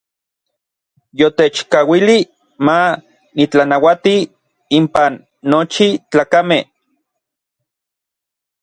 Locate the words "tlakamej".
6.09-6.63